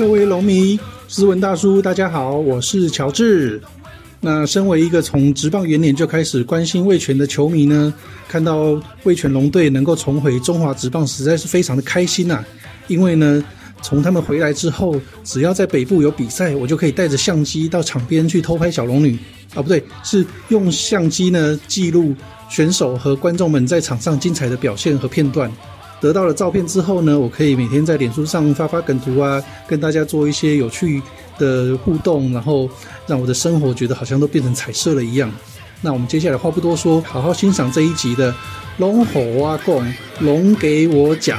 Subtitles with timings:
[0.00, 3.60] 各位龙迷、斯文大叔，大家好，我是乔治。
[4.18, 7.92] 那身为一个从职棒元年就开始关心味全的球迷呢，
[8.26, 12.42] 看到味全龙队能够重回中华职棒，实在是非常的开心呐。
[12.88, 13.44] 因为呢，
[13.82, 19.18] 从他们回来之后，只要在北部有比赛，我就可以带着相机到场边去偷拍小龙女
[19.54, 22.14] 啊，不对，是用相机呢记录
[22.48, 25.52] 选手和观众们在场上精彩的表现和片段。
[26.00, 31.02] 得到了照片之后呢，我可以每天在脸书上发发梗图啊，跟大家做一些有趣
[31.38, 32.68] 的互动，然后
[33.06, 35.30] 让我的生活觉得好像都变成彩色了一样。
[35.82, 38.34] 那我们接下来话不多说，好好欣赏这一集的
[38.78, 39.82] 龙吼啊，共
[40.20, 41.38] 龙给我讲。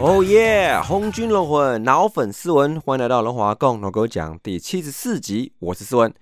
[0.00, 0.78] 哦耶！
[0.84, 5.52] 红军龙魂老粉丝文，欢迎来到龙华共龙哥讲第七十四集。
[5.60, 6.12] 我是思文。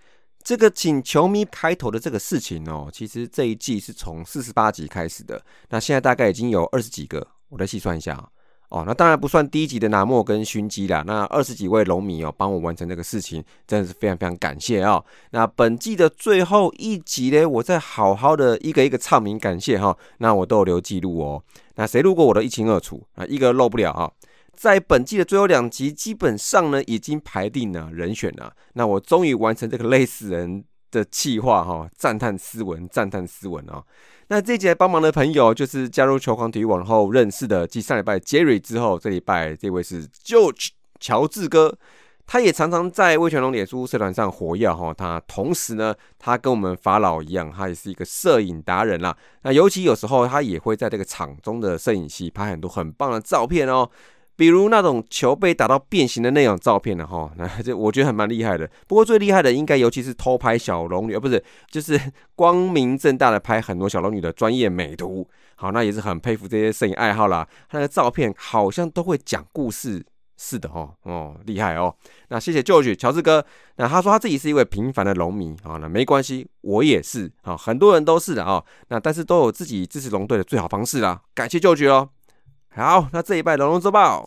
[0.45, 8.29] 这个请球迷开头的这个事情哦，其实这一季是从四十八集开始的，那现在大概已经有二十几个，我来细算一下啊。
[8.73, 11.05] 哦，那当然不算第一集的拿莫跟熏鸡啦。
[11.07, 15.05] 那二十几位龙迷哦，帮我完成这个事情，真的是非常非常感谢啊。
[15.33, 19.95] 那本季的最后一集呢，我再好好的一个一个唱名感谢哈。
[20.19, 21.45] 那我都有留记录哦。
[21.75, 24.11] 那谁路过我都一清二楚啊，一个漏不了啊。
[24.55, 28.55] 在本季的最后两集，基本上呢已经排定了人选了。
[28.73, 33.85] 那我终于完成这个累死人的计划哈，赞叹斯文，赞叹斯文啊。
[34.29, 41.77] 那这节来帮忙的朋友，就是加入球狂体育网后认识的，继上礼拜 Jerry 之后，这礼拜这位是 George 乔治哥，
[42.27, 44.95] 他也常常在魏全龙脸书社团上活跃哈。
[44.95, 49.15] 他同时呢，他跟我们法老一样，他也是一个摄影达人啦。
[49.43, 53.91] 那尤其有时候他也会在这个场中的摄影机拍很多很棒的照片哦。
[54.35, 58.69] 比如那种球被打到变形的那种照片的哈， 那这我觉得还蛮厉害的。
[58.87, 62.01] 不过最厉害的应该尤其是偷拍小龙女，而不是就是
[62.35, 65.29] 光明正大的拍很多小龙女的专业美图。
[65.57, 67.47] 好，那也是很佩服这些摄影爱好啦。
[67.69, 70.05] 他那个照片好像都会讲故事
[70.37, 71.95] 似的哦，哦，厉害哦。
[72.31, 73.45] 那谢谢 George 乔治哥。
[73.77, 78.65] 那他说他自己是一位平凡的龙迷啊，那没关系，我也是啊，很多人都是的啊。
[78.89, 81.21] 那但是都有自己支持龙队的最好方式啦。
[81.35, 82.09] 感谢 George 哦。
[82.75, 84.27] 好，那这一拜龙龙周报，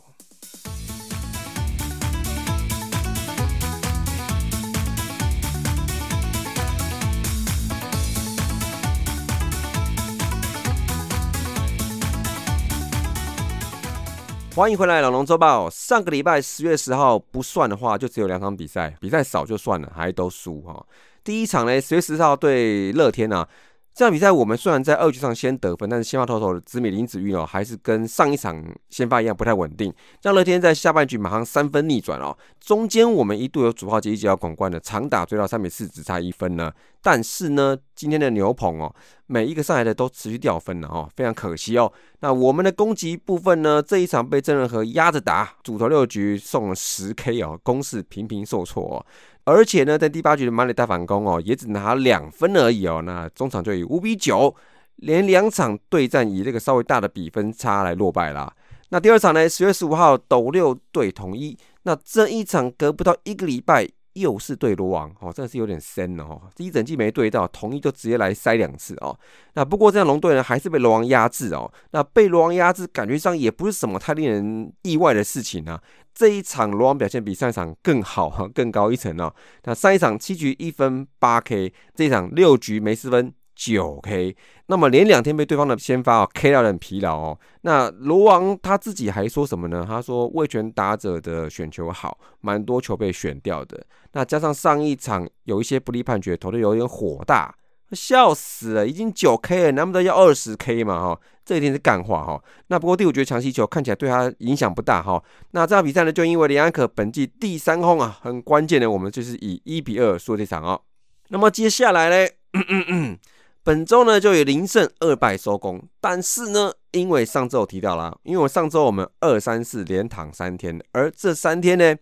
[14.55, 15.67] 欢迎回来，龙龙周报。
[15.71, 20.85] 上个礼拜十月十号不算的话，就只有两场比赛，比赛少就算了，还都输哈。
[21.23, 23.47] 第一场呢，十月十号对乐天啊。
[23.95, 32.37] 这场比赛我们虽然在二局上先得分，但是先发投手的紫米林子玉哦，还是跟上一场先发一样不太稳定，让乐天在下半局马上三分逆转哦。
[32.59, 36.69] 中间我们一度有主炮接一局要广冠的长打追到三比四，只差一分呢。
[37.01, 38.93] 但是呢，今天的牛棚哦，
[39.27, 41.89] 每一个上来的都持续掉分了哦，非常可惜哦。
[42.19, 49.05] 那我们的攻击部分呢，这一场被郑仁和压着打，主投六局送了十 K 哦，攻势频频受挫哦。
[49.45, 53.01] 而且呢，在第八局的马里大反攻哦，也只拿两分而已哦。
[53.05, 54.53] 那中场就以五比九，
[54.97, 58.51] 连两场对战以这个稍微大的比分差来落败啦。
[58.89, 63.87] 那第二场呢，十月十五号斗六对统一，那这一场隔不到一个礼拜。
[64.15, 66.41] 又是对罗王哦，真的是有点深哦。
[66.55, 69.17] 第一整季没对到，同一就直接来塞两次哦。
[69.53, 71.71] 那不过这样龙队呢，还是被罗王压制哦。
[71.91, 75.81] 那被罗王压制，感觉上也不是什么太令人意外的事情啊。
[76.13, 79.33] 这一场罗王表现比上一场更好哈，更高一层哦。
[79.63, 83.33] 那上一场七局一分八 K，这一场六局没失分。
[83.55, 84.35] 九 K，
[84.67, 87.39] 那么连两天被对方的先发哦 K 到很疲劳哦。
[87.61, 89.85] 那罗王他自己还说什么呢？
[89.87, 93.85] 他说魏权打者的选球好，蛮多球被选掉的。
[94.11, 97.55] 那加上上一场有一些不利判决，投的有点火大，
[97.91, 100.99] 笑死了，已经九 K 了，难不得要二十 K 嘛？
[100.99, 102.43] 哈，这一定是干话哈。
[102.67, 105.23] 那不过第五局强袭球看起来对他影响不大哈。
[105.51, 110.81] 那这场比赛呢，就因为林安可本季第三轰啊，很关键的，我们就是以一比二输这场哦。
[111.29, 112.29] 那么接下来呢？
[113.65, 121.95] 本周呢就以零胜二败收工，但是呢，因为上周我提到了，因为我上周我们二三四连躺三天，而这三天呢，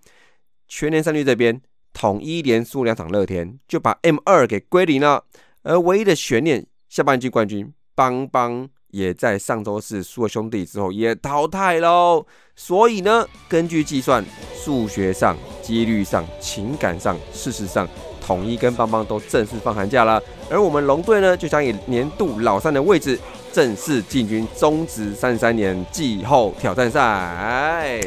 [0.68, 1.62] 全年胜率这边
[1.94, 5.24] 统一连输两场，乐天就把 M 二给归零了，
[5.62, 12.26] 而唯一的悬念下半季冠军邦邦也在上周四输了兄弟之后也淘汰喽，
[12.58, 14.22] 所以呢，根据计算，
[14.54, 17.88] 数学上、几率上、情感上、事实上。
[18.26, 23.20] 统一跟邦邦都正式放寒假了，而我们龙队呢，就将以年度老三的位置
[23.52, 28.00] 正式进军中职三十三年季后挑战赛。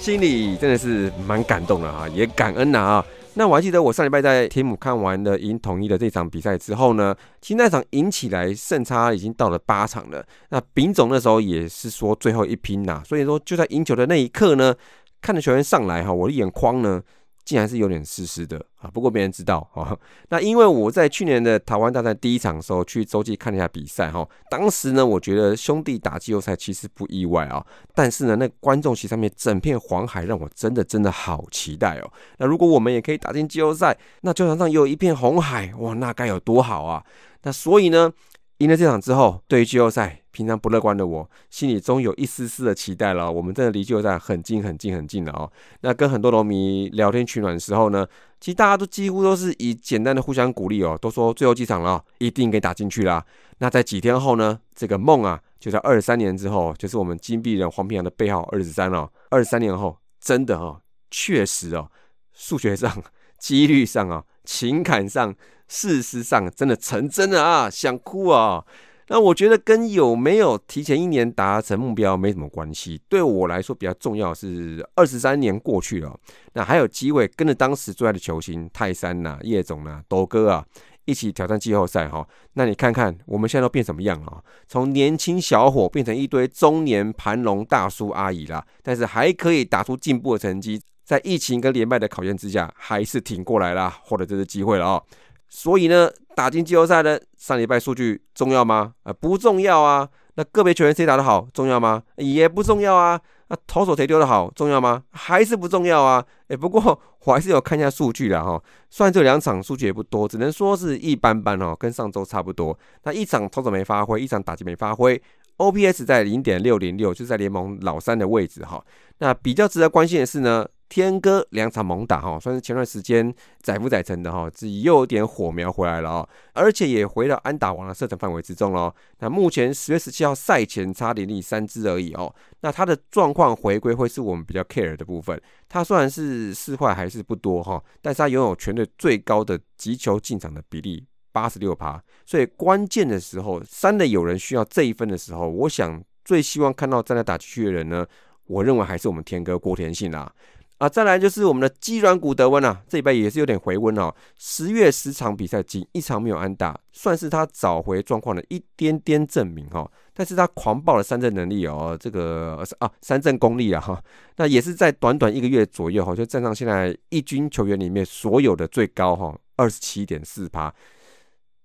[0.00, 3.06] 心里真的是蛮感动的啊，也感恩呐啊。
[3.34, 10.24] 那我还记得我上礼拜在天母看完了赢统一的这场比赛之后呢，其实那场赢起来胜差已经到了八场了。
[10.48, 14.74] 那丙总那时候也是说最后一拼呐，所以说就在赢球的那一刻呢，
[15.22, 17.00] 看着球员上来哈，我的眼眶呢。
[17.44, 18.90] 竟然是有点湿湿的啊！
[18.92, 19.96] 不过没人知道啊。
[20.30, 27.64] 那因为我在去年的台湾大赛第一场的时候去洲际看了一下比赛哈，当时呢，我觉得兄弟打季后赛其实不意外啊。
[27.94, 32.12] 但是呢，那观众席上面整片黄海让我真的真的好期待哦。
[32.38, 37.04] 那如果我们也可以打进季后赛，那球场上有一片红海哇，那该有多好啊！
[37.42, 38.12] 那所以呢，
[38.60, 40.16] 赢了这场之后，对于季后赛。
[40.32, 43.30] 平常不乐观的我，心里终有一丝丝的期待了。
[43.30, 45.50] 我们真的离季后赛很近很近很近了哦。
[45.80, 48.06] 那跟很多球迷聊天取暖的时候呢，
[48.38, 53.26] 其实大家都几乎都是以简单的互相鼓励哦，都说最后几场了，一定可以打进去啦。
[53.58, 59.10] 那在几天后呢，这个梦啊，就在二十三年之后，就是我们金币人黄平洋的背号二十三了。
[59.30, 60.80] 二十三年后，真的哦，
[61.10, 61.90] 确实哦，
[62.32, 63.02] 数学上、
[63.36, 65.34] 几率上啊、情感上、
[65.70, 68.64] 事实上，真的成真了啊，想哭啊。
[69.06, 73.00] 那我觉得跟有没有提前一年达成目标没什么关系。
[73.08, 76.18] 对我来说比较重要是二十三年过去了，
[76.52, 80.64] 那还有机会跟着当时最爱的球星泰山呐、叶总呐、斗哥啊
[81.06, 82.24] 一起挑战季后赛哈。
[82.54, 84.44] 那你看看我们现在都变什么样了？
[84.68, 95.02] 从年轻小伙变成一堆中年盘龙大叔阿姨啦，但是还可以打出进步的成绩，在疫情跟连败的考验之下，还是挺过来啦，获得这次机会了哦。
[95.50, 98.94] 所以呢，打进季后赛的上礼拜数据重要吗？
[99.02, 100.08] 啊，不重要啊。
[100.36, 102.02] 那个别球员谁打得好重要吗？
[102.16, 103.20] 也不重要啊。
[103.48, 105.02] 那投手谁丢得好重要吗？
[105.10, 106.24] 还是不重要啊。
[106.46, 108.62] 哎，不过我还是有看一下数据的哈。
[108.88, 112.78] 虽然这两场数据也不多，只能说是一般般哦，跟上周差不多。
[113.02, 115.20] 那一场投手没发挥，一场打击没发挥
[115.56, 118.82] ，OPS 在零点六零六，就在联盟老三的位置哈。
[119.18, 120.64] 那比较值得关心的是呢。
[120.90, 123.32] 天哥两场猛打哈，算是前段时间
[123.62, 128.92] 载浮载沉的哈，自己又有点火苗回来了哦，而且也回到安打王的射程范围之中喽。
[129.20, 135.40] 那目前十月十七号赛前差连力三支而已哦，那他的状况回归会是我们比较 care 的部分。
[135.68, 148.04] 他虽然是四坏还是不多哈，但是他拥有全队最高的击球进场的比例八十六趴，所以关键的时候，三的有人需要这一分的时候，我想最希望看到站在打击区的人呢，
[148.46, 150.32] 我认为还是我们天哥郭田信啦。
[150.80, 154.10] 啊，再来就是我们的鸡软骨德温啊，这一拜也是有点回温哦。
[154.38, 159.86] 十月十场比赛仅一场没有安打，算是他找回状况的一点点证明哈。
[160.14, 164.02] 但是他狂暴的三振能力哦，这个啊三振功力啊哈，
[164.36, 170.74] 那也是在短短一个月左右哈，就站上现在一军球员里面所有的最高哈，二十七点四趴。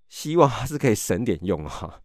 [0.09, 2.01] 希望还是可以省点用哈。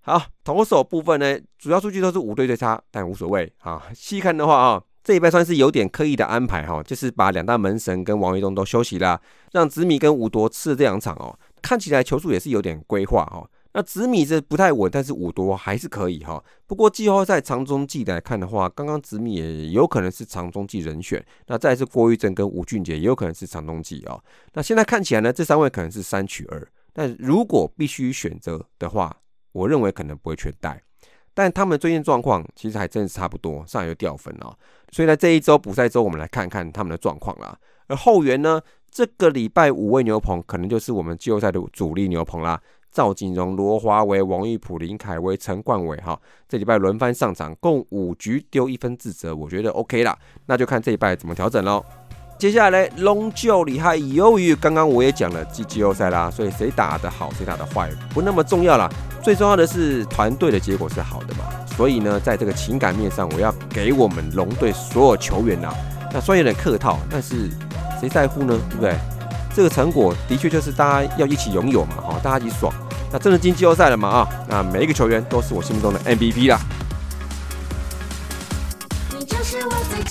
[0.00, 3.82] 好，投手部分呢，主要数据都是五队最差，但无所谓啊。
[3.94, 4.82] 细看的话啊。
[5.04, 9.20] 这一拜算是有点刻意的安排哈，就是把两大门神跟王维东都休息啦，
[9.52, 13.46] 让紫米跟武夺吃了这两场哦，看起来球速也是有点规划哈。
[13.74, 16.42] 那紫米是不太稳，但是武多还是可以哈。
[16.64, 24.22] 不过季后赛长中季来看的话，刚刚紫米也有可能是长中季人选，那再是郭玉正跟吴俊杰也有可能是长中季哦。
[24.52, 29.14] 那现在看起来呢，这三位可能是三取二，但如果必须选择的话，
[29.50, 30.80] 我认为可能不会全带。
[31.34, 34.56] 但他们最近状况其实还真是差不多，上来就掉分了。
[34.92, 37.58] 所以呢，这一周补赛周，我们来看看他们的状况啦。
[37.88, 38.60] 而后援呢，
[38.90, 42.60] 这个礼拜五位牛棚可能就是我们季后赛的主力牛棚啦。
[42.92, 46.16] 赵景荣、罗华为、王玉普、林凯威、陈冠伟，哈，
[46.48, 50.16] 这礼拜轮番上场，共五局丢一分自责，我觉得 OK 啦。
[50.46, 51.84] 那就看这一拜怎么调整喽。
[52.44, 58.86] 接下来龙就厉害，由于刚刚我也讲了季季后赛啦，所以谁打得好，谁打得坏不那么重要啦。
[59.22, 61.44] 最重要的是团队的结果是好的嘛。
[61.74, 65.72] 所以呢，在这个情感面上，我要给我们龙队所有球员呐，
[66.12, 67.48] 那虽然有点客套，但是
[67.98, 68.60] 谁在乎呢？
[68.68, 68.94] 对不对？
[69.56, 72.70] 这个成果的确就是大家要一起拥有嘛，哈，大家一起爽。
[73.10, 74.06] 那真的进季后赛了嘛？
[74.10, 76.60] 啊，那每一个球员都是我心目中的 MVP 啦。
[79.18, 80.04] 你就是我最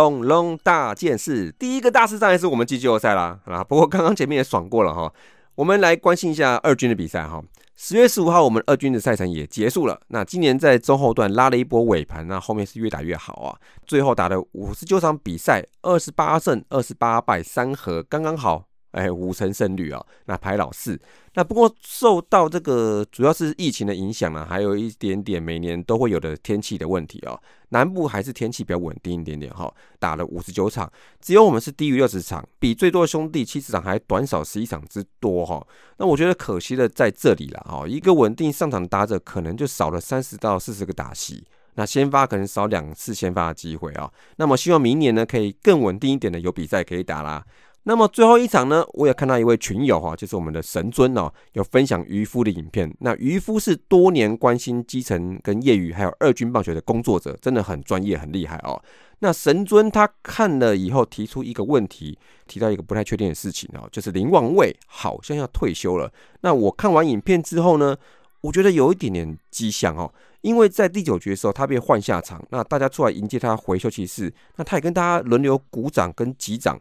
[0.00, 3.62] 龙龙大件事，第一个大事当然是我们季后赛啦啊！
[3.62, 5.12] 不过刚刚前面也爽过了哈，
[5.54, 7.42] 我们来关心一下二军的比赛哈。
[7.76, 10.00] 十月十五号，我们二军的赛程也结束了。
[10.08, 13.56] 那今年在中后段拉了一波尾盘，那后面是越打越好啊。
[13.86, 18.64] 最后打了五十九场比赛，二十八胜二十八败三和，刚刚好。
[18.92, 21.00] 哎，五成胜率啊，那排老四。
[21.34, 27.38] 那不过受到这个主要是疫情的影响啊，还有一点点每年都会有的天气的问题啊。
[27.68, 29.72] 南部还是天气比较稳定一点点哈。
[30.00, 35.64] 打了五十九场，只有我们是低于六十场，比最多的兄弟七十场还短少十一场之多哈。
[35.98, 41.44] 那我觉得可惜的在这里了哈，一个稳定上场的打者可能就少了三十到四十个打席，
[41.74, 44.10] 那先发可能少两次先发的机会啊。
[44.34, 47.46] 那么希望明年呢可以更稳定一点的有比赛可以打啦。
[47.84, 52.94] 那么最后一场呢，我也看到一位群友哈，就是我们的神尊哦，有分享渔夫的影片。
[53.00, 58.80] 那渔夫是多年关心基层跟业余还有二军棒球的工作者，真的很专业很厉害哦。
[59.20, 66.12] 那神尊他看了以后提出一个问题，提到一个不太确定的事情哦，就是林旺卫好像要退休了。
[66.42, 67.96] 那我看完影片之后呢，
[68.42, 76.78] 我觉得有一点点迹象哦，因为在第九局的时候他被换下场，那大家出来迎接他回休息室，那他也跟大家轮流鼓掌跟击掌。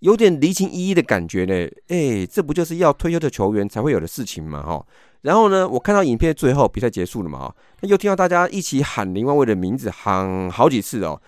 [0.00, 1.54] 有点离情依依的感觉呢，
[1.88, 4.62] 哎，这不就是要退休的球员才会有的事情吗？
[4.62, 4.86] 哈，
[5.22, 11.20] 然后呢，我看到影片最后比赛结束了嘛，哈又听到大家一起喊林万伟的名字，喊好几次哦。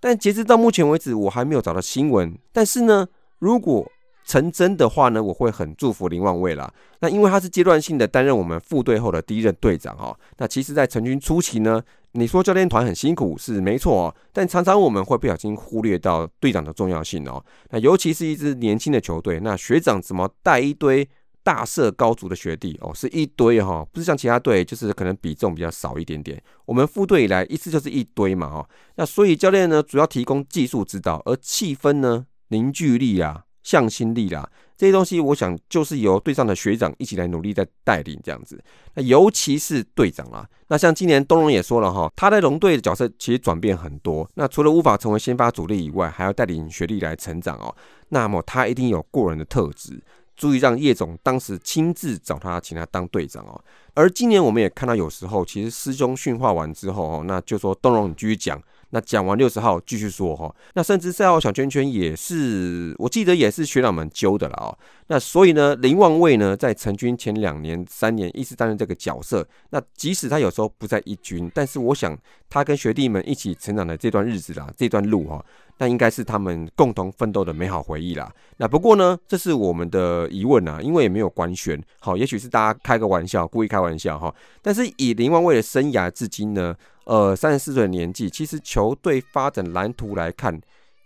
[0.00, 2.36] 但截至到目前为止，我还没有找到新闻。
[2.52, 3.06] 但是呢，
[3.38, 3.90] 如果
[4.26, 6.70] 成真的话呢，我会很祝福林万伟啦。
[7.00, 10.14] 那因为他是阶段性的担任我们副队后的第一任队长哈。
[10.36, 11.82] 那其实，在成军初期呢。
[12.12, 17.44] 你说教练团很辛苦是没错哦，但常常我们会不小心忽略到队长的重要性哦。
[17.68, 21.06] 那尤其是一支年轻的球队，那学长怎么带一堆
[21.42, 26.42] 大色高足的学弟哦，是一堆哈，不是像其他队就是可能比重比较少一点点。
[26.64, 28.66] 我们副队以来一次就是一堆嘛哈。
[28.94, 33.45] 那所以教练呢主要提供技术指导，而气氛呢凝聚力啊。
[33.66, 38.62] 向心力啦，这些东西，我想就是由队上的学长一起来努力在带领这样子。
[38.94, 44.30] 那尤其是队长啦，那像今年东龙也说了哈，他在龙队的角色其实转变很多。
[44.34, 47.74] 那除了无法成为先发主力以外，还要带领学弟来成长哦。
[48.10, 50.00] 那么他一定有过人的特质，
[50.36, 53.60] 足以让叶总当时亲自找他，请他当队长哦。
[53.94, 58.62] 而今年我们也看到，有时候其实师兄训话完之后哦，那就说东龙你继续讲。
[58.90, 64.78] 那讲完六十号继续说哈，那甚至赛后小圈圈也是，我记得也是学长们揪的了哦。
[65.08, 69.46] 那所以呢，林望卫呢在成军前两年、三年一直担任这个角色。
[69.70, 72.16] 那即使他有时候不在一军，但是我想
[72.48, 75.44] 他跟学弟们一起成长的这段日子啦，这段路哈，
[75.78, 78.32] 那应该是他们共同奋斗的美好回忆啦。
[78.56, 84.32] 那不过呢，这是我们的疑问啊，因为也没有官宣，好，也许是大家开个玩笑，故意开玩笑哈。
[84.62, 86.74] 但是以林望卫的生涯至今呢？
[87.06, 90.60] 呃，三十四岁的年纪，其实球队发展蓝图来看，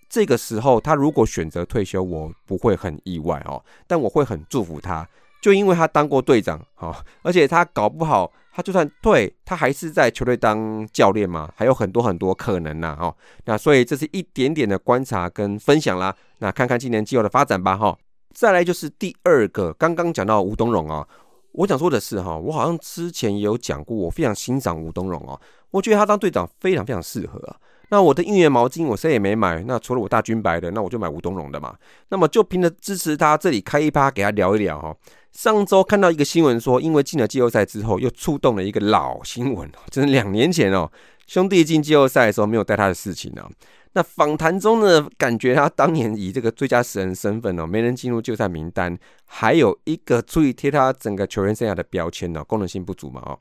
[0.09, 5.07] 这个时候他如果选择退休，我不会很意外哦，但我会很祝福他，
[5.43, 13.15] 就因为他当过队长，哈，而且他搞不好，他就算退，他还是在球队当教练嘛，还有很多很多可能呐，哈，
[13.45, 17.95] 那所以这是一点点的观察跟分享啦，那看看今年季后的发展吧，哈，
[18.33, 21.07] 再来就是第二个，刚刚讲到吴东荣啊，
[21.53, 25.39] 我想说的是哈，我好像之前也有讲过，我非常欣赏吴东荣哦。
[25.71, 27.57] 我觉得他当队长非常非常适合啊。
[27.93, 31.75] 那我的应援毛巾我谁也没买，那除了我大军白的，那我就买吴东荣的嘛。
[32.11, 34.95] 那么就凭着支持他，这里开一趴给他聊一聊哈。
[35.33, 40.89] 上周看到一个新闻说，因为进了季后赛之后，又触动了一个老新闻，就是两年前哦，
[41.27, 43.45] 兄弟进季后赛的时候没有带他的事情呢。
[43.93, 53.37] 那访谈中呢，感觉他当年以这个最佳死人身份哦，没人进入季后赛名单，还有一个足以贴他整个球员生涯的标签呢，功能性不足嘛哦。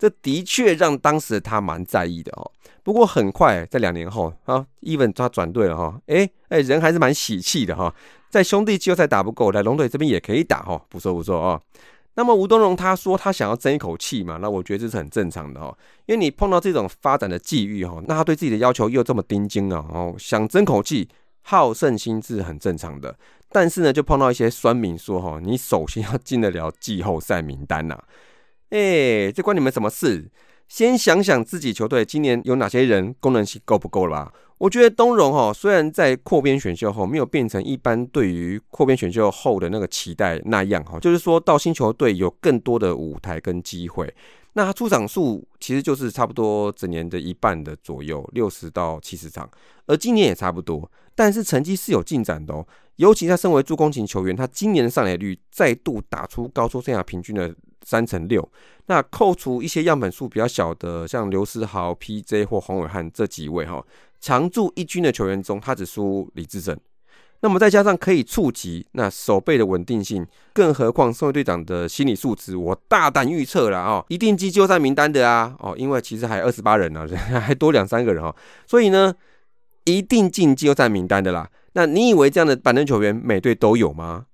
[0.00, 2.50] 这的确让当时的他蛮在意的哦。
[2.82, 7.94] 不过很快在两年后啊，even 他转队了哈，哎哎，人还是蛮喜气的哈。
[8.30, 11.60] 在兄弟季后赛打不够，来龙队这边也可以打哈，不错不错啊。
[12.14, 15.76] 那么吴东荣他说他想要争一口气嘛，那我觉得这是很正常的哈。
[16.06, 21.06] 因为你碰到这种发展的际遇哈，那他对自己的要求又这么盯紧啊，哦，想争口气，
[21.42, 23.14] 好胜心是很正常的。
[23.50, 28.02] 但是呢，就碰到一些酸民说哈，你首先要进得了季后赛名单呐。
[28.70, 30.30] 哎，这关你们什么事？
[30.68, 34.32] 先想想自己球队今年有哪些人功能性够不够了吧？
[34.58, 44.14] 我觉得东荣哈，虽然在扩编选秀后没有变成一般对于扩编选秀后的那个期待那样哈，就是说到新球队有更多的舞台跟机会，
[44.52, 49.50] 那他出场数其实就是差不多整年的一半的左右，六十到七十场，
[49.86, 52.64] 而今年也差不多，但是成绩是有进展的哦。
[52.94, 57.52] 尤其他身为助攻型球员，他今年的上垒率再度打出高出生涯平均的。
[57.84, 58.46] 三乘六，
[58.86, 62.44] 那扣除一些样本数比较小的，像刘思豪、P.J.
[62.44, 63.84] 或黄伟汉这几位哈，
[64.20, 66.78] 常驻一军的球员中，他只输李志正。
[67.42, 77.08] 那么再加上可以触及那手背的稳定性，更何况身为队长的心理素质，我大胆预测了哦，一定进季后赛名单的啊，哦，因为其实还二十八人呢，
[77.40, 79.14] 还多两三个人哈，所以呢，
[79.84, 81.50] 一定进季后赛名单的啦。
[81.72, 84.26] 那你以为这样的板凳球员每队都有吗？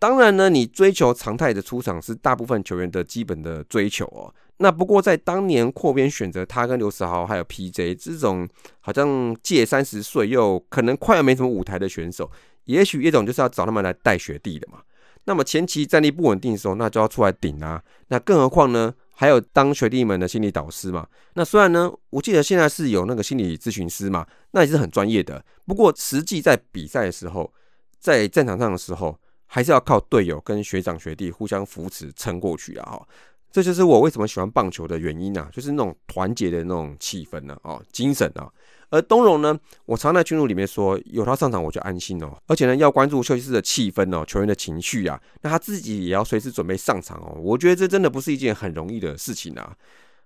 [0.00, 4.34] 当然呢，你追求常态的出场是大部分球员的基本的追求哦。
[4.56, 8.48] 那不过在当年扩编选择他跟刘世豪还有 PJ 这种
[8.80, 12.30] 好像届三十岁又可能快要没什么舞台的选手，
[12.64, 14.80] 也许叶总就是要找他们来带学弟的嘛。
[15.26, 17.82] 那么前期战力不稳定的时候，那就要出来顶啊。
[18.08, 21.06] 那更何况呢，还有当学弟们的心理导师嘛。
[21.34, 25.44] 那虽然呢，我记得现在是有那个心理咨询师嘛，那也是很专业的。
[25.66, 27.52] 不过实际在比赛的时候，
[27.98, 29.14] 在战场上的时候。
[29.52, 32.92] 还是要靠队友跟学长学弟互相扶持撑过去啊！
[32.92, 33.08] 哈，
[33.50, 38.48] 这就是我为什么喜欢棒球的原因啊，就是那种团结的那种气氛呢，哦，精神啊。
[38.90, 42.32] 而东荣呢，我常在群组里面说，有他上场我就安心哦。
[42.46, 47.36] 而且呢，要关注休息室的气氛哦，球员的情绪啊，那他自己也要随时准备上场哦。
[47.42, 49.76] 我觉得这真的不是一件很容易的事情啊。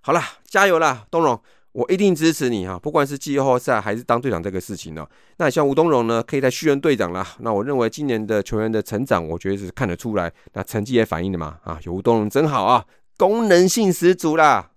[0.03, 1.41] 好了，加油啦，东荣！
[1.75, 5.05] 我一定支持你哈，不管是季后赛还是当队长这个事情呢。
[5.39, 7.35] 那像吴东荣呢，可以在续任队长啦。
[7.41, 11.59] 那我认为今年的球员的成长，我觉得是看得出来，那成绩也反映了嘛。
[11.65, 12.85] 啊，有吴东荣真好啊，
[13.17, 14.71] 功能性十足啦。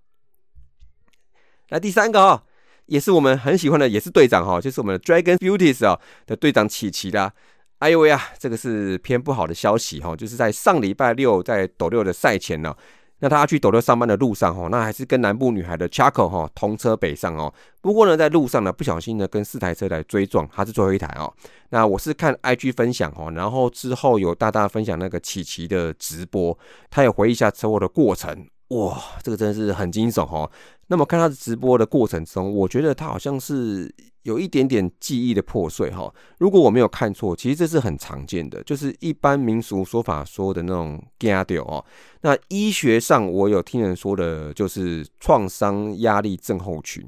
[1.68, 2.42] 来第三个哈，
[2.86, 7.32] 也是我们很喜欢的，也是队长哈，就是我们的 Dragon Beauties 啊的队长琪琪啦。
[7.78, 12.74] 哎呦喂啊，这个是偏不好的消息哈，就是在上礼拜六在斗六的赛前呢。
[13.20, 17.52] 那他去斗六上班的路上，哈，那还是跟南部女孩的 Chaco 哈同车北上哦。
[17.80, 21.32] 不过呢，在路上呢，不小心呢跟四台车来追撞，他是最后一台哦。
[21.70, 26.56] 那我是看 IG 分享哦，然后之后有大大分享那个琪琪的直播，
[26.90, 28.46] 他也回忆一下车祸的过程。
[28.68, 30.50] 哇，这个真是很惊悚哦。
[30.88, 33.94] 那么看他的直播的过程中，我觉得他好像是。
[34.24, 41.82] 有一点点记忆的破碎哈，如果我没有看错，其实这是很常见的，就是一般民俗说法说的那种 g a d i 哦。
[42.20, 47.02] 那医学上我有听人说的，就是创伤压力症候群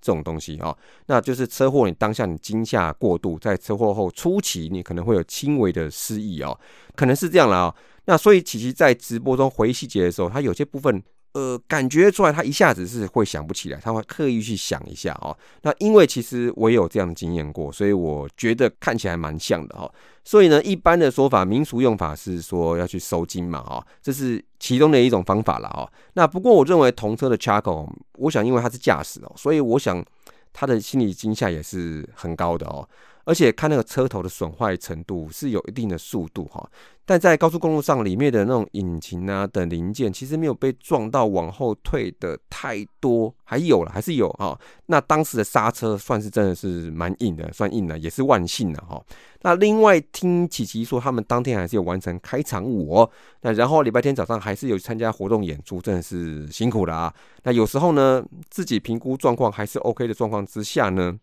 [0.00, 0.74] 这种东西哦。
[1.08, 6.58] 那就是车祸你当下你惊吓过度，在车祸后初期你可能会有轻微的失忆哦，
[6.96, 7.74] 可能是这样了啊。
[8.04, 11.02] 那所以琪琪在直播中回忆细节的时候，他有些部分。
[11.34, 15.34] 呃，感觉出来他一下子是会想不起来，他会刻意去想一下哦。
[15.62, 19.90] 那因为其实我也有这样的经验过，所以我觉得看起来蛮像的哈。
[20.24, 25.90] 所以呢，一般的说法，民俗用法是说要去收金嘛哈，这是其中的一种方法了哈。
[26.12, 27.88] 那不过我认为同车的 Chaco，
[28.18, 30.04] 我想因为他是驾驶哦，所以我想
[30.52, 32.86] 他的心理惊吓也是很高的哦。
[33.24, 36.68] 而且看那个车头的损坏程度是有一定的速度哈，
[37.04, 44.58] 但在高速公路上里面的那种引擎啊等零件其实没有被撞到往后退的太多，还有了还是有哈。
[44.86, 49.00] 那当时的刹车算是真的是蛮硬的，算硬的也是万幸的哈。
[49.42, 53.10] 那另外听琪琪说，他们当天还是有完成开场舞哦。
[53.42, 57.14] 那然后礼拜天早上还是有参加活动演出，真的是辛苦了啊。
[57.44, 61.18] 那有时候呢，自己评估状况还是 OK 的状况之下呢。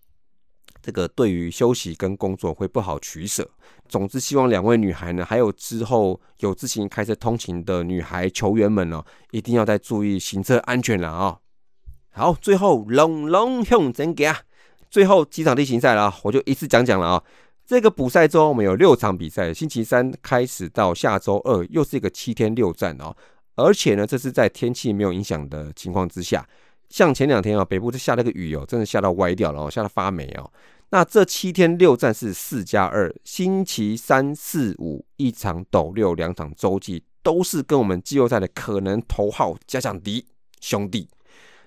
[0.81, 3.49] 这个对于休息跟工作会不好取舍。
[3.87, 11.39] 总之，希望两位女孩呢，还有之后有自行开车通勤的女孩球员们呢，一定要再注意行车安全了啊！
[12.11, 14.35] 好，最后龙龙向前行，
[14.89, 17.23] 最后几场例行赛了，我就一次讲讲了啊。
[17.65, 23.15] 这个补赛周我们有六场比赛，星期三开始到下周二又是一个七天六战哦，
[23.55, 26.47] 而且呢，这是在天气没有影响的情况之下。
[26.89, 30.51] 像前两天啊，北部就下了个雨哦，真的下到歪掉了哦，下到发霉哦。
[30.91, 40.25] 那这七天六战是四加二，星期三四五一场斗六，两场洲际，都是跟我们季后赛的可能头号加强敌
[40.59, 41.07] 兄弟。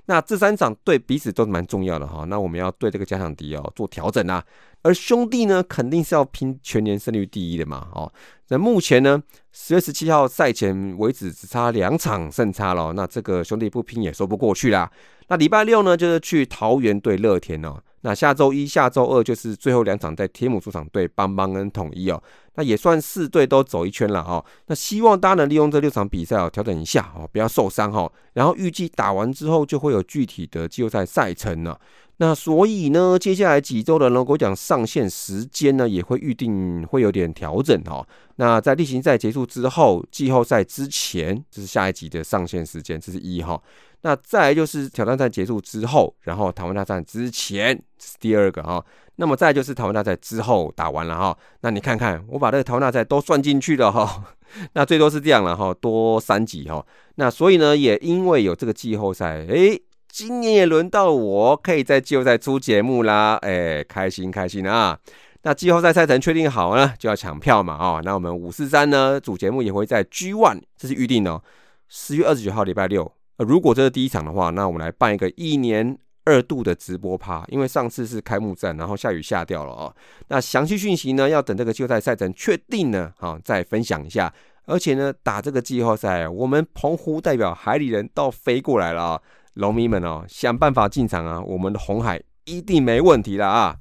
[0.06, 2.24] 那这三场对彼此都蛮重要的哈。
[2.24, 4.44] 那我们要对这个加强敌哦做调整啊。
[4.82, 8.12] 而兄弟呢，肯定是要拼全年胜率第一的嘛哦。
[8.48, 14.90] 那目前呢，十月十七号赛前为止只差两场胜差了，那这个兄弟不拼也说不过去啦。
[15.32, 17.82] 那礼拜六呢，就是去桃园对乐天哦。
[18.02, 22.22] 那下周一下周二就是最后两场在天母主场对邦邦跟统一哦。
[22.56, 24.44] 那也算四队都走一圈了哈。
[24.66, 28.12] 那希望大家能利用这六场比赛哦，调整一下哦，不要受伤哦。
[28.34, 31.80] 然后预计打完之后就会有具体的季后赛赛程了。
[32.22, 38.06] 那所以呢，接下来几周的龙国奖上线时间呢，也会预定会有点调整哈。
[38.36, 43.60] 那在例行赛结束之后，季后赛之前，这是下一集的上线时间，这是一号。
[44.02, 48.84] 那再就是挑战赛结束之后，然后台湾大战之前这是第二个哈。
[49.16, 51.36] 那么再就是台湾大赛之后打完了哈。
[51.62, 54.22] 那你看看，我把这个台湾大赛都算进去了哈。
[54.74, 56.86] 那最多是这样了哈，多三集哈。
[57.16, 59.82] 那所以呢，也因为有这个季后赛，诶，
[60.12, 64.98] 今年也轮到我可以在季后赛出节目啦，诶，开心开心啊。
[65.44, 71.42] 那季后赛赛程确定好呢，就要抢票嘛，哦，那我们五四三呢主节目也会在 G One，这是预定哦，
[71.88, 73.10] 十月二十九号礼拜六。
[73.38, 75.96] 呃，如果这是第一场的话，那我们来办一个一年
[76.26, 79.96] 二度的直播趴，因为上次是开幕战，然后下雨下掉了哦。
[80.28, 84.30] 那详细讯息呢，要等这个季后赛赛程确定呢，好再分享一下。
[84.66, 89.22] 而且呢，打这个季后赛，我们澎湖代表海里人都飞过来了啊！
[89.54, 91.40] 龙迷们哦，想办法进场啊！
[91.40, 93.76] 我们的红海一定没问题的啊！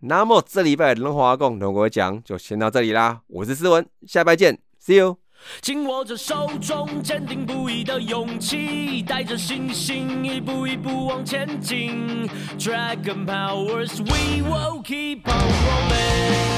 [0.00, 5.18] 那么这礼拜人华共同国奖就先到这里啦，我是思文，下拜见，See you。
[5.60, 12.26] 紧握着手中坚定不移的勇气，带着信心一步一步往前进。
[12.58, 16.53] Dragon powers，we will keep on rolling。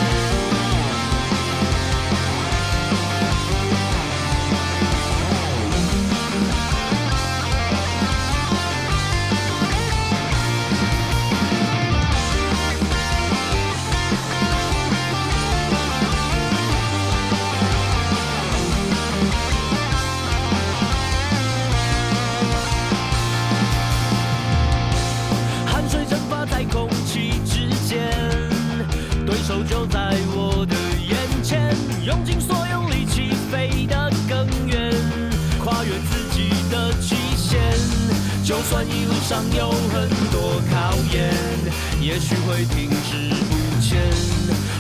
[42.27, 44.03] 许会停滞不前。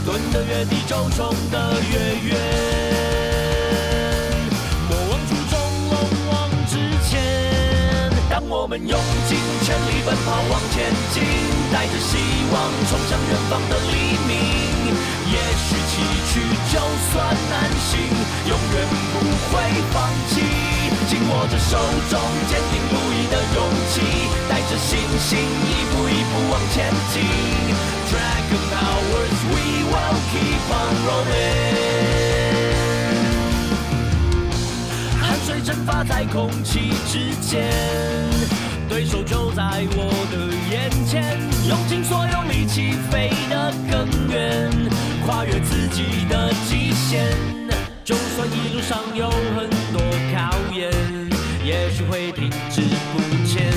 [0.04, 1.94] 蹲得越低，就冲得越
[2.26, 2.34] 远。
[4.88, 5.54] 莫忘初衷，
[5.90, 5.94] 勇
[6.28, 6.74] 往直
[7.08, 7.14] 前。
[8.28, 11.22] 当我们用尽全力奔跑往前进，
[11.72, 12.18] 带着希
[12.50, 12.54] 望
[12.90, 13.94] 冲向远方的黎
[14.26, 14.34] 明。
[15.30, 16.42] 也许崎岖。
[16.66, 17.14] 就算
[17.48, 18.00] 难行，
[18.48, 18.76] 永远
[19.12, 19.14] 不
[19.48, 19.52] 会
[19.92, 19.94] 放
[20.28, 20.75] 弃。
[21.08, 21.78] 紧握着手
[22.10, 23.58] 中坚定不移的勇
[23.92, 24.00] 气，
[24.48, 26.76] 带着信心一步一步往前
[27.12, 27.14] 进。
[28.10, 29.54] Dragon powers, we
[29.86, 31.86] will keep on rolling。
[35.20, 37.70] 汗水蒸发在空气之间，
[38.88, 39.98] 对手就在我
[40.32, 40.34] 的
[40.70, 41.38] 眼前，
[41.68, 44.70] 用尽所有力气飞得更远。
[45.24, 47.26] 跨越自己的极限，
[48.04, 50.00] 就算一路上有很多
[50.36, 50.92] 考验，
[51.64, 53.72] 也许会停滞不前。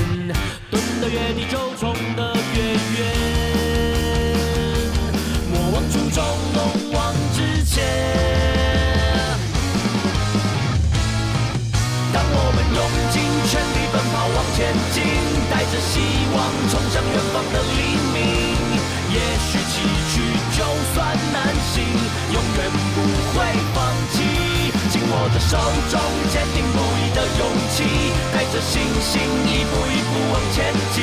[0.69, 2.59] 蹲得越低，就冲得越
[2.97, 2.99] 远。
[5.53, 6.21] 莫忘初衷，
[6.55, 7.81] 勇往直前。
[12.11, 12.77] 当我们用
[13.09, 13.15] 尽
[13.47, 14.59] 全力奔跑往前
[14.91, 14.97] 进，
[15.49, 15.95] 带着希
[16.35, 16.37] 望
[16.69, 17.79] 冲向远方的黎
[18.11, 18.48] 明。
[25.21, 25.57] 我的手
[25.91, 25.99] 中
[26.31, 27.41] 坚定不移的勇
[27.75, 27.83] 气，
[28.31, 30.97] 带着信心一步一步往前进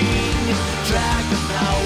[0.88, 1.85] ，Dragon Power。